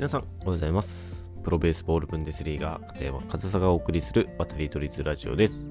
[0.00, 1.22] 皆さん、おはようございます。
[1.44, 5.68] プロベースボールブンデスリーガー、片山和沙がお送りする渡り鳥ズラジオです。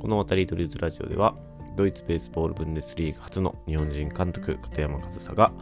[0.00, 1.36] この渡り鳥ズラジオでは、
[1.76, 5.52] ドイツベースボールブンデスリーガ初の日本人監督、片山和沙が、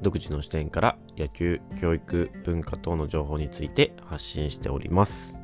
[0.00, 5.36] 独自の視点から野球、教育、文化等の情報について発信しております。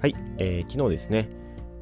[0.00, 1.28] はい、えー昨日ですね、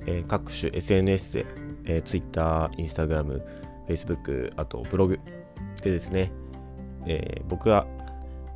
[0.06, 1.46] えー各種 SNS で、
[1.84, 3.42] えー Twitter、Instagram、
[3.88, 5.20] Facebook、あとブログ
[5.82, 6.32] でですね、
[7.06, 7.86] えー僕が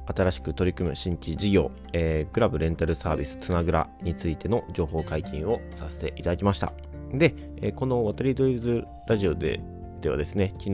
[0.06, 6.72] 新しく取り組む新規事業、えークラブレンタルサービスつなぐらについての情報解禁をさせていただきました。
[7.12, 9.60] で、えーこの渡りドイズラジオで
[10.00, 10.70] ではですね、昨日、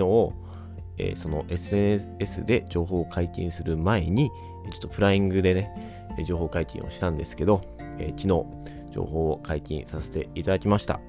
[0.96, 4.30] えーその SNS で情報を解禁する前に、
[4.70, 7.62] ちょっとフライングでね、情報解禁をしたんですけど、
[7.98, 8.44] え昨日、
[8.90, 11.00] 情報を解禁させていただきました。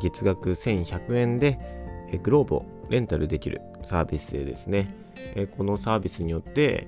[0.00, 1.58] 月額1100円で、
[2.12, 4.94] えグローブをレンタルできるサービスでですね、
[5.34, 6.86] えこのサービスによって、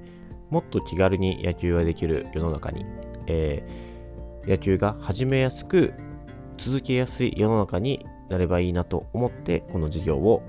[0.53, 2.85] もっと気軽に野球ができる世の中に、
[3.27, 3.93] えー
[4.45, 5.95] 野球が始めやすく
[6.57, 10.43] 続けやすい世の中になればいいなと思ってこの事業を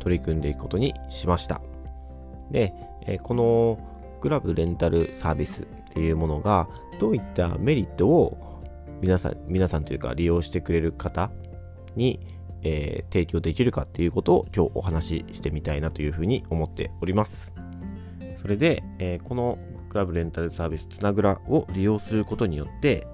[0.00, 1.62] 取り組んでいくことにしました。
[2.50, 2.74] で、
[3.06, 3.78] えーこの
[4.20, 8.60] グラブレンタルサービスっていうものがどういったメリットを
[9.00, 11.30] 皆さん皆さんというか利用してくれる方
[11.94, 12.20] に、
[12.62, 17.67] えー提供できるかっていうことを今日お話ししてみたいなというふうに思っております。
[18.40, 19.58] それで、えーこの
[19.88, 23.06] クラブレンタルサービスつなぐらを利用することによって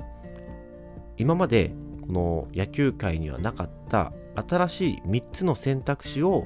[1.16, 1.72] 今まで
[2.04, 4.12] この野球界にはなかった
[4.48, 6.44] 新しい3つの選択肢を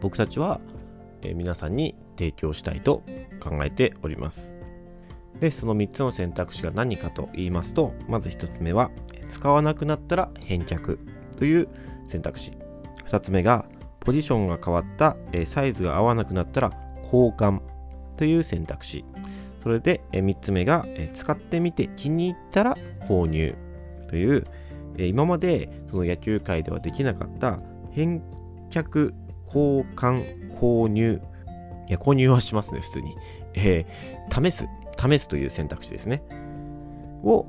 [0.00, 0.60] 僕たちは、
[1.22, 3.02] えー皆さんに提供したいと
[3.40, 4.54] 考えております。
[5.40, 8.90] でその3つの選択肢が何かと言いますとまず1つ目は
[9.28, 10.98] 使わなくなったら返却
[11.36, 11.68] という
[12.06, 12.52] 選択肢。
[13.06, 13.68] 2つ目が
[14.00, 15.16] ポジションが変わった、
[15.46, 17.60] サイズが合わなくなったら交換
[18.16, 19.04] という選択肢。
[19.62, 22.76] それで、3つ目が、使ってみて気に入ったら
[23.08, 23.56] 購入
[24.08, 24.44] という、
[24.98, 27.60] 今までその野球界ではできなかった
[27.92, 28.22] 返
[28.70, 29.12] 却
[29.46, 31.20] 交換購入
[31.88, 33.14] いや購入はしますね普通に、
[33.54, 34.66] えー試す
[34.98, 36.22] 試すという選択肢ですね。
[37.22, 37.46] を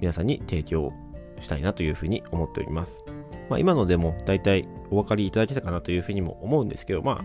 [0.00, 0.92] 皆さんに提供
[1.38, 3.04] したいなというふうに思っております。
[3.48, 7.24] まあ、今のでも大体お分かりいただけたかなというふうにも思うんですけど、まあ、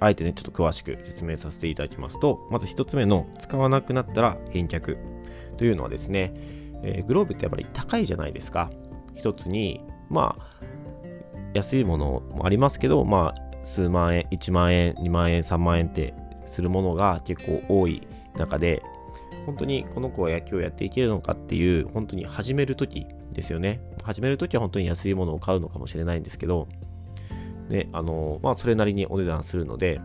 [0.00, 4.96] あえてね、ちょっと詳しく説明させていただきますと、まず1つ目の使わなくなったら返却
[5.56, 6.32] というのはですね、
[6.82, 8.70] えーグローブってやっぱり高いじゃないですか。
[9.16, 10.64] 1つに、まあ、
[11.54, 16.14] 安いものもありますけど、まあ、数万円、1万円、2万円、3万円って
[16.46, 18.82] するものが結構多い中で、
[19.46, 23.80] 本当にこの子は野球をやっていけるのかっていう、本当に始めるときですよね。
[24.02, 26.68] 始めるときは本当に安いものを買うのかもしれないんですけど、
[27.68, 30.00] ね、あの、まあ、それなりにお値段するので、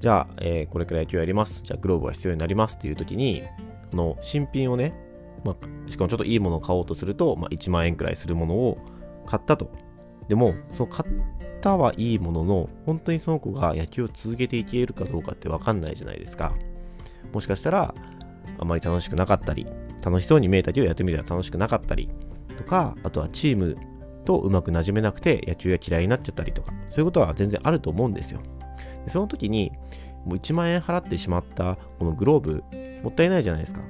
[0.00, 1.62] じゃあ、えーこれから野球やります。
[1.62, 3.42] じゃあ、グローブが必要になりますっていうときに、
[3.90, 4.94] この新品をね、
[5.44, 8.78] まあ、しかもちょっといいものを買おうとすると、まあ、1万円くらいするものを
[9.26, 9.70] 買ったと。
[10.28, 11.12] でも、その買っ
[11.60, 16.54] たはいいものの、本当にその子が野球を続けていけるかどうかってわかんないじゃないですか。
[17.32, 17.94] もしかしたら、
[18.58, 19.66] あまり楽しくなかったり、
[20.04, 22.10] 楽しそうに見えたけどやってみたら楽しくなかったり
[22.58, 23.76] とか、あとはチーム
[24.24, 28.40] とうまく馴染めなくて野球が嫌いになっちゃったりとか、そういうことは全然あると思うんですよ。
[29.04, 29.72] でその時に、
[30.24, 32.64] もう1万円払ってしまったこのグローブ、
[33.02, 33.80] もったいないじゃないですか。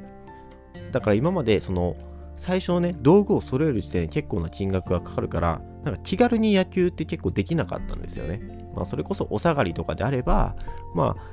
[0.90, 1.96] だから今までその
[2.36, 8.40] 最初のね、道具を揃える時点で結構な金額がかかるから、なんか気軽に野球って結構できなかったんですよね。
[8.74, 10.56] まあそれこそお下がりとかであれば、
[10.94, 11.32] まあ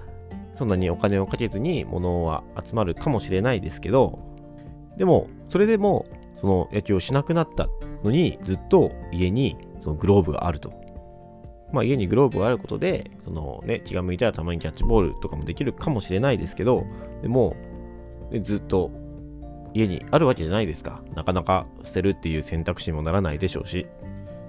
[0.56, 4.19] そんなにお金をかけずに物は集まるかもしれないですけど、
[4.99, 6.05] でもそれでも
[6.35, 7.67] その野球をしなくなった
[8.03, 10.71] のにずっと家にそのグローブがあると。
[11.71, 16.83] まあ家にグローブがあることで、そのね、気が向いたらたまにキャッチボールとかもできるかもしれないですけど、
[17.21, 17.55] でも、
[18.41, 18.91] ずっと
[19.73, 21.01] 家にあるわけじゃないですか。
[21.15, 23.85] なかなか捨てるっていう選択肢にもならないでしょうし。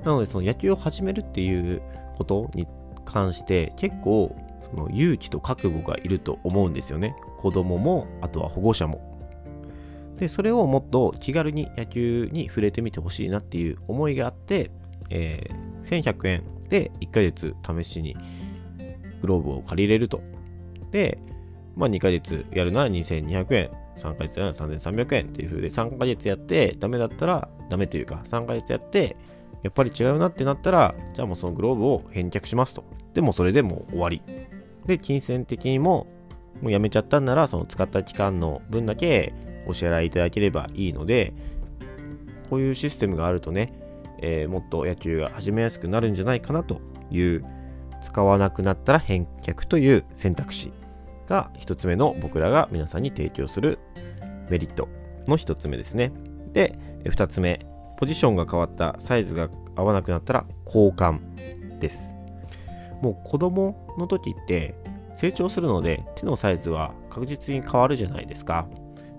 [0.04, 1.82] なので、その野球を始めるっていう
[2.16, 2.66] ことに
[3.04, 7.14] 関して、結構、その勇気と覚悟がいると思うんですよね。
[7.36, 9.09] 子供も、あとは保護者も。
[10.20, 14.70] で、それをもっと気軽に野球に触れてみてほしいなっていう思いがあって、
[15.10, 18.16] えー1100円で1ヶ月試しに
[19.20, 20.22] グローブを借りれると。
[20.90, 21.18] で、
[21.76, 29.16] まあ2ヶ月やるなら2200円、3ヶ月やるなら3300円っていう風で3ヶ月やってダメだったら、ダメというか3ヶ月やって、
[29.62, 32.84] やっぱり違うなってなったら、じゃあもうそのグローブを返却しますと。
[33.14, 34.22] でもそれでもう終わり。
[34.86, 36.06] で、金銭的にも、
[36.62, 39.32] もうやめちゃったんなら、その使った期間の分だけ
[39.70, 41.32] お支払いいただければいいので、
[42.48, 43.72] こういうシステムがあるとね、
[44.22, 46.80] えーもっと野球が始めやすくなるんじゃないかなと
[47.10, 47.44] いう、
[48.02, 50.72] 使わなくなったら返却という選択肢
[51.26, 53.78] が1つ目の僕らが皆さんに提供する
[54.48, 54.88] メリット
[55.26, 56.12] の1つ目ですね。
[56.52, 57.64] で、2つ目、
[57.98, 62.14] ポジションが変わったサイズが合わなくなったら交換です。
[63.02, 64.74] もう子供の時って
[65.14, 68.66] 成長するので手のサイズは確実に変わるじゃないですか。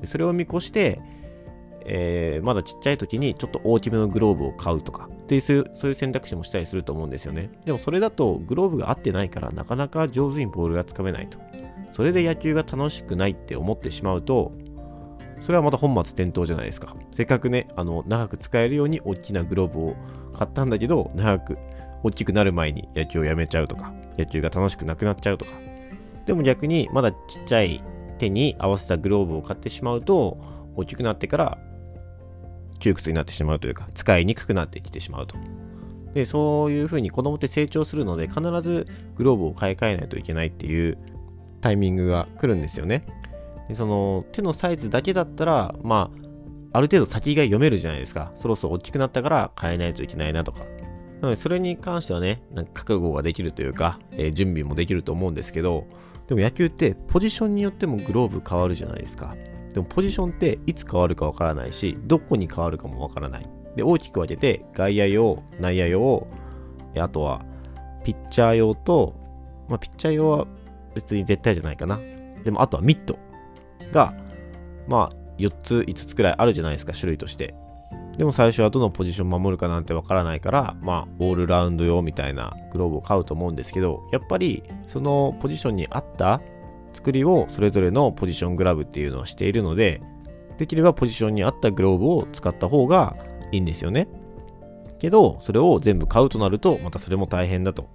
[0.01, 0.99] でそれを見越して、
[1.85, 7.49] えー、まだちっちゃい時にちょっと大きめのグローブを買うとかっていうそういう選択肢もしたりすると思うんですよね。
[7.65, 11.39] でもそれだとグローブが合ってないからなかなか上手にボールがつかめないと。
[11.93, 14.53] それで野球が楽しくないって思ってしまうと
[15.41, 16.95] それはまた本末転倒じゃないですか。
[17.11, 19.95] せっかくね、あの、長く使えるように大きなグローブを
[20.33, 21.57] 買ったんだけど、長く、
[22.03, 25.51] 大きくなる前に野球をやめちゃうとか、野球が楽しくなくなっちゃうとか。
[26.25, 27.83] でも逆に、まだちっちゃい
[28.21, 30.37] 手に合わせたグローブを買ってしまうと、
[30.75, 31.57] 大きくなってから
[32.79, 35.35] 窮屈になってしまうというか、使いにくくなってきてしまうと。
[36.13, 38.85] で、そういうふうに子供って成長するので、必ず
[39.15, 40.97] グローブを買い替えないといけないっていう
[41.61, 43.05] タイミングが来るんですよね。
[43.67, 46.11] でその手のサイズだけだったら、ま
[46.73, 48.31] あ、ある程度先が読めるじゃないですか。
[48.35, 50.59] そろそろ大きくなったから変えないといけないなとか。
[51.21, 55.85] なので、それに関してはね、なんか覚悟ができるというか、えー、準備もできると思うんですけど、
[56.31, 59.35] でも野球ってポジションによってもグローブ変わるじゃないですか。
[59.73, 63.49] でもポジションっていつ変わるかわからないし、どこに変わるかもわからない。
[63.75, 66.25] で、大きく分けて、外野用、内野用、
[66.95, 67.43] あとは
[68.05, 69.13] ピッチャー用と、
[69.67, 70.47] まあ、ピッチャー用は
[70.95, 71.99] 別に絶対じゃないかな。
[72.45, 73.19] でも、あとはミット。
[73.91, 74.13] が、
[74.87, 77.53] まあ、4つ、5つくらいあるじゃないですか、種類として。
[78.17, 86.41] でも最初はどのポジション守るかなんてわからないから、まあ、オールラウンド用みたいなグローブを買うと思うんですけど、やっぱり、そのポジションに合った
[86.93, 90.01] 作りをそれぞれのポジショングラブっていうのはしているので、
[90.57, 93.15] できればポジションに合ったグローブを使った方が
[93.51, 94.07] いいんですよね。
[94.99, 97.89] けど、それを全部買うとなると、またそれも大変だと。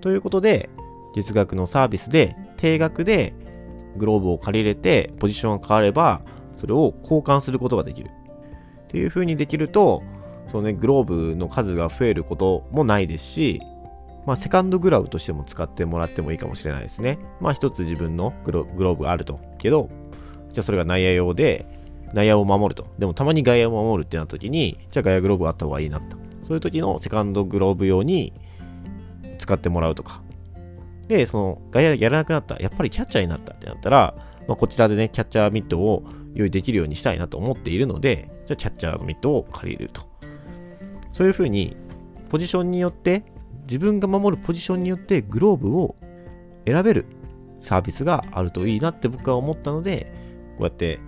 [0.00, 0.70] ということで、
[1.14, 3.34] 月額のサービスで、定額で
[3.96, 6.22] グローブを借りれて、ポジションが変われば、
[6.56, 8.10] それを交換することができる。
[8.88, 10.02] っていう風にできると、
[10.50, 13.60] そのね、グローブの数が増えることもないですし、
[14.26, 17.18] まあ、セカンドグラブとしても使ってもらってもいいかもしれないですね。
[17.40, 19.38] まあ、一つ自分のグローブがあると。
[19.58, 19.90] けど、
[20.52, 21.66] じゃあそれが内野用で、
[22.14, 22.86] 内野を守ると。
[22.98, 26.16] でもたまに外野を守るってなった時に、じゃあ外野グローブあった方がいいなと。
[26.42, 28.32] そういう時のセカンドグローブ用に
[29.38, 30.22] 使ってもらうとか。
[31.08, 34.14] で、その外野やらなくなった、やっぱりキャッチャーになったってなったら、
[34.46, 36.04] まあ、こちらでね、キャッチャーミットを
[36.34, 40.02] 用意できるようにしたいなと思っているので、じゃあキャッチャーのミットを借りると。
[41.12, 41.76] そういうふうに、
[42.30, 43.24] ポジションによって、
[43.64, 45.96] 自分が守るポジションによってグローブを
[46.64, 47.04] 選べる
[47.60, 50.10] サービスがあるといいなって僕は思ったので、
[50.56, 50.98] こうやって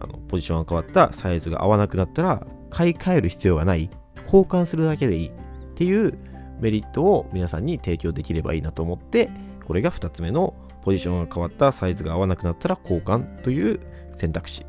[0.00, 3.90] あのポジションが変わったサイズが合わなくなったら、買い替える必要がない、
[4.24, 5.30] 交換するだけでいいっ
[5.74, 6.16] ていう
[6.60, 9.30] メリットを皆さんに提供できればいいなと思って、
[9.66, 13.80] これが2つ目のポジションが変わったサイズが合わなくなったら交換という
[14.14, 14.64] 選択肢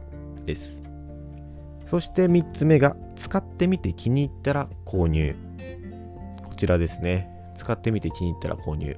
[0.45, 0.84] です。
[1.85, 5.35] そして3つ目が使ってみて気に入ったら購入。
[6.43, 7.29] こちらですね。
[7.55, 8.97] 使ってみて気に入ったら購入。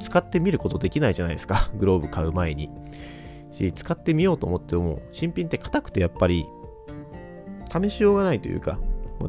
[0.00, 1.70] 使ってみることできないじゃないですか。
[1.78, 2.70] グローブ買う前に。
[3.50, 6.46] し、使ってみようと思っても、新品って硬くてやっぱり
[7.70, 8.78] 試しようがないというか、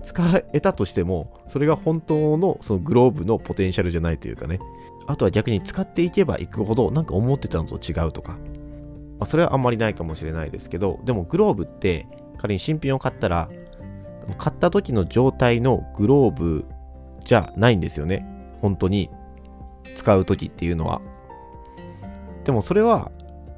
[0.04, 0.24] 使
[0.54, 4.60] えたとしても、それが本当のそのグローブのポテンシャルじゃないというかね。
[5.08, 8.34] あとは逆に使っていけばいくほど、なんか思ってたのと違うとか。
[9.20, 13.50] まあ、それはあんまりないかもしれないですけど、でもグローブって仮に新品を買ったら、
[14.38, 16.66] 買った時の状態のグローブ
[17.24, 18.26] じゃないんですよね。
[18.62, 19.10] 本当に
[19.96, 21.02] 使う時っていうのは。
[22.44, 23.12] でもそれは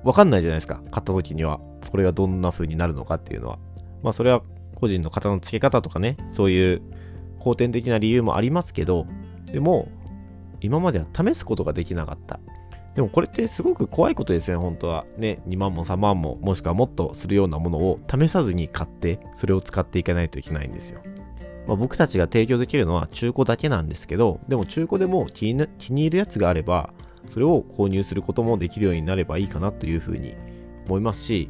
[0.03, 0.75] わかんないじゃないですか。
[0.91, 1.59] 買った時には。
[1.91, 3.57] これがどんな風になるのかっていうのは。
[4.03, 4.41] まあそれは
[4.75, 6.81] 個人の型の付け方とかね、そういう
[7.39, 9.05] 後天的な理由もありますけど、
[9.45, 9.89] でも、
[10.61, 12.39] 今までは試すことができなかった。
[12.99, 15.05] でもこれってすごく怖いことですね、本当は。
[15.15, 20.99] ね、2万も3万も、もしくはもっとするようなものを試さずに買って、それを使っていかないといけないんですよ。
[21.65, 26.89] まあ、僕たちが提供できるのは中古だけなんですけど、でも中古でも気に気に入るやつがあれば、
[27.31, 30.35] それを購入することもできるようになればいいかなというふうに
[30.85, 31.49] 思いますし、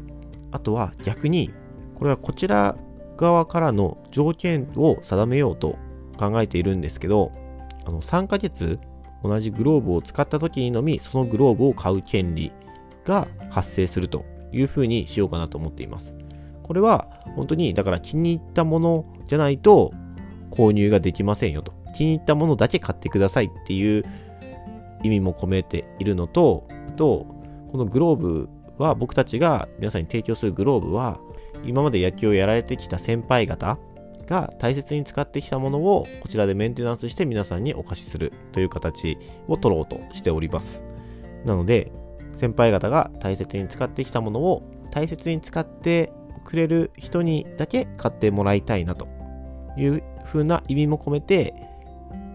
[0.52, 1.52] あとは逆に、
[1.96, 2.78] これはこちら
[3.18, 5.80] 側からの条件を定めようと
[6.16, 7.32] 考えているんですけど、
[7.88, 8.78] あの3ヶ月
[9.24, 12.52] 同じグローブを使った時にのみ、そのグローブを買う権利
[13.06, 16.14] が発生するというふうにしようかなと思っています。
[16.64, 19.92] これは本当にだから気に入ったものじゃないと
[20.52, 21.74] 購入ができませんよと。
[21.96, 24.04] 気に入ったものだけ買ってくださいっていう
[25.04, 27.26] 意味も込めているのと、あと、
[27.72, 31.20] このグローブは僕たちが皆さんに提供するグローブは
[31.64, 33.78] 今まで野球をやられてきた先輩方
[34.30, 39.18] が大切に使ってきたものをこちらでメンテナンスして皆さんにお貸しするという形
[39.48, 40.82] を取ろうとしております。
[41.46, 41.92] なので、
[42.40, 46.14] 先輩方が大切に使ってきたものを大切に使って
[46.46, 49.08] くれる人にだけ買ってもらいたいなと
[49.78, 51.54] いう風な意味も込めて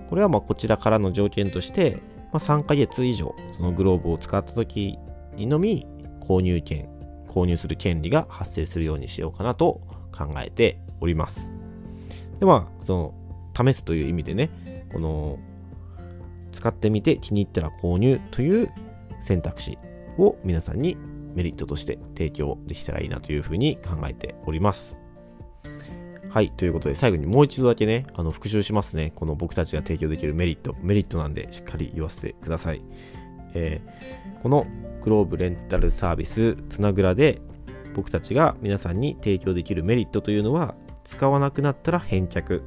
[0.08, 1.98] これはまこちらからの条件として、
[2.32, 4.98] ま、3ヶ月以上そのグローブを使った時
[5.36, 5.86] にのみ
[6.20, 6.88] 購入権
[7.28, 9.80] 購入する権利が発生するようにしようかなと
[10.12, 11.50] 考えております
[12.44, 13.14] でまあそ
[13.56, 15.38] の試すという意味でねこの
[16.52, 18.70] 使ってみて気に入ったら購入という
[19.22, 19.78] 選択肢
[20.18, 20.98] を皆さんに
[21.34, 24.96] メリットとして提供できたらいいなというふうに考えております。
[26.28, 26.52] はい。
[26.56, 29.12] ということで、最後にもう一度だけね、あの復習しますね。
[29.16, 30.76] この僕たちが提供できるメリット。
[30.80, 32.82] メリットなんで、しっかり言わせてください。
[33.54, 34.66] えー、この
[35.02, 37.40] グローブレンタルサービス、つなぐらで、
[37.94, 40.74] 僕たちが皆さんに提供できるメリットというのは、
[41.04, 42.62] 使わなくなったら返却。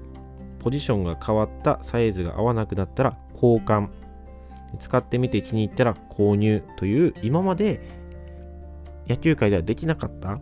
[0.59, 3.89] ポジションが変わったサイズが合わなくなったら交換。
[4.79, 7.81] 使ってみて気に入ったら購入という今まで
[9.07, 10.39] 野球界ではできなかった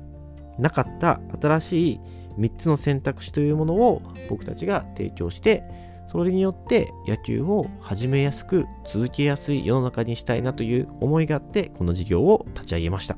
[0.57, 1.99] なかった新しい
[2.39, 5.63] 3つの選択肢というものを僕たちが提供して
[6.07, 13.17] それによって野球を始めやすく続けやすい世の中にしたいなという思いがあってこの事業を立ち上げました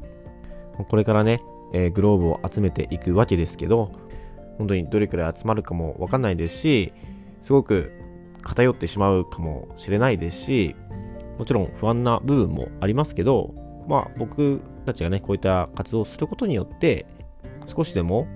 [0.89, 1.41] これからね、
[1.73, 3.91] えー、グローブを集めていくわけですけど
[4.57, 6.93] 本当にどれくらい集まるかもわかんないですし
[7.41, 7.91] すごく
[8.41, 10.75] 偏ってしまうかもしれないですし
[11.37, 13.53] もちろん不安な部分もありますけど
[13.87, 17.05] まあ僕たちがねこういった活動をすることによって
[17.67, 18.27] 少しでも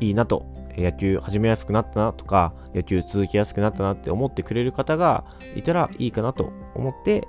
[0.00, 7.26] いいなと野球始めやすくなったなとか野球続きやすくなったなって思ってくれる方がいたらいいかなと思って、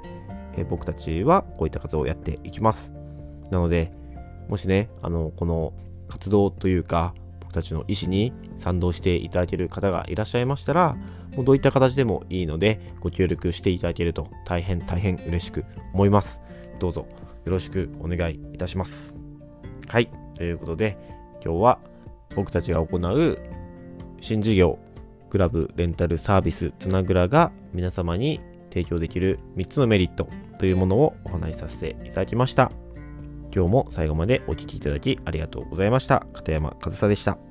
[0.57, 2.91] え僕たちはこういった活動をやっていきます。
[3.49, 3.93] なので
[4.49, 5.73] もしねあのこの
[6.09, 7.13] 活動というか
[7.47, 10.97] 僕たちの意思に賛同していただける方がいらっしゃいましたら
[11.33, 15.63] もうどういった形でもいいのでご協力していただけると大変大変嬉しく
[15.93, 16.41] 思います
[16.79, 17.07] どうぞ
[17.45, 19.15] よろしくお願いいたします
[19.87, 20.97] はいということで
[21.43, 21.79] 今日は
[22.35, 23.39] 僕たちが行う
[24.19, 24.77] 新事業
[25.29, 30.27] クラブレンタルサービスつなぐらが皆様に提供できる3つのメリット
[30.59, 32.86] というものをお話しさせていただきました。
[33.57, 36.27] 今日も最後までお聴きいただきありがとうございました。
[36.31, 37.46] 片山和沙でした。